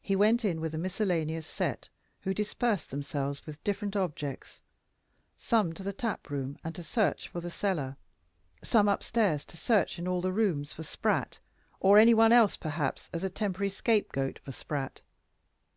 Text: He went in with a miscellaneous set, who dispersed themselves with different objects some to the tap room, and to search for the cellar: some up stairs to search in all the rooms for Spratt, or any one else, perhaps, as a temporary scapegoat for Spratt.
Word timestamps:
He 0.00 0.16
went 0.16 0.44
in 0.44 0.60
with 0.60 0.74
a 0.74 0.76
miscellaneous 0.76 1.46
set, 1.46 1.88
who 2.22 2.34
dispersed 2.34 2.90
themselves 2.90 3.46
with 3.46 3.62
different 3.62 3.94
objects 3.94 4.60
some 5.36 5.72
to 5.74 5.84
the 5.84 5.92
tap 5.92 6.30
room, 6.30 6.58
and 6.64 6.74
to 6.74 6.82
search 6.82 7.28
for 7.28 7.40
the 7.40 7.48
cellar: 7.48 7.96
some 8.64 8.88
up 8.88 9.04
stairs 9.04 9.44
to 9.44 9.56
search 9.56 10.00
in 10.00 10.08
all 10.08 10.20
the 10.20 10.32
rooms 10.32 10.72
for 10.72 10.82
Spratt, 10.82 11.38
or 11.78 11.96
any 11.96 12.12
one 12.12 12.32
else, 12.32 12.56
perhaps, 12.56 13.08
as 13.12 13.22
a 13.22 13.30
temporary 13.30 13.70
scapegoat 13.70 14.40
for 14.40 14.50
Spratt. 14.50 15.02